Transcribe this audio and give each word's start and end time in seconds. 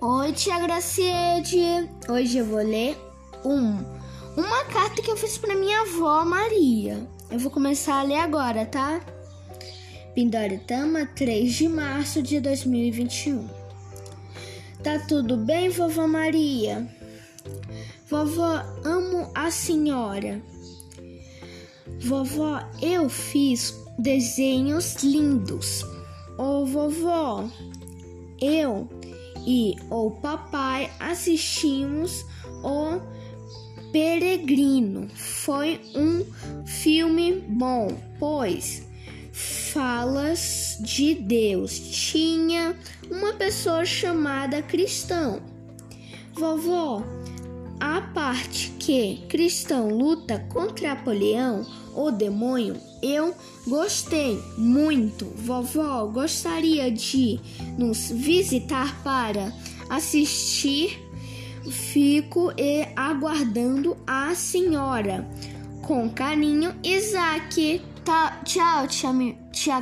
Oi, 0.00 0.32
tia 0.32 0.60
Graciede. 0.60 1.90
Hoje 2.08 2.38
eu 2.38 2.44
vou 2.46 2.62
ler 2.62 2.96
um, 3.44 3.78
uma 4.36 4.64
carta 4.66 5.02
que 5.02 5.10
eu 5.10 5.16
fiz 5.16 5.36
para 5.36 5.56
minha 5.56 5.80
avó 5.80 6.24
Maria. 6.24 7.04
Eu 7.28 7.40
vou 7.40 7.50
começar 7.50 7.98
a 7.98 8.02
ler 8.04 8.20
agora, 8.20 8.64
tá? 8.64 9.00
Pindoritama, 10.14 11.04
3 11.04 11.52
de 11.52 11.68
março 11.68 12.22
de 12.22 12.38
2021. 12.38 13.44
Tá 14.84 15.00
tudo 15.00 15.36
bem, 15.36 15.68
vovó 15.68 16.06
Maria? 16.06 16.86
Vovó, 18.08 18.62
amo 18.84 19.28
a 19.34 19.50
senhora. 19.50 20.40
Vovó, 22.04 22.62
eu 22.80 23.08
fiz 23.08 23.74
desenhos 23.98 24.94
lindos. 25.02 25.84
Ô, 26.38 26.64
vovó, 26.64 27.50
eu 28.40 28.88
e 29.48 29.74
o 29.88 30.10
papai 30.10 30.90
assistimos 31.00 32.26
O 32.62 33.00
Peregrino. 33.90 35.08
Foi 35.14 35.80
um 35.94 36.22
filme 36.66 37.42
bom, 37.48 37.88
pois 38.18 38.86
falas 39.32 40.76
de 40.80 41.14
Deus. 41.14 41.78
Tinha 41.78 42.76
uma 43.10 43.32
pessoa 43.32 43.86
chamada 43.86 44.60
Cristão. 44.60 45.40
Vovó, 46.34 47.02
parte 48.28 48.70
que 48.78 49.24
Cristão 49.26 49.88
luta 49.88 50.38
contra 50.50 50.90
Napoleão, 50.90 51.64
o 51.94 52.10
demônio, 52.10 52.76
eu 53.02 53.34
gostei 53.66 54.38
muito. 54.58 55.24
Vovó 55.34 56.04
gostaria 56.04 56.90
de 56.90 57.40
nos 57.78 58.10
visitar 58.10 59.02
para 59.02 59.50
assistir. 59.88 61.02
Fico 61.70 62.52
e 62.58 62.86
aguardando 62.94 63.96
a 64.06 64.34
senhora. 64.34 65.26
Com 65.80 66.10
carinho, 66.10 66.74
Isaac. 66.84 67.80
Tá, 68.04 68.42
tchau, 68.44 68.86
tia, 68.86 69.10
tia. 69.50 69.80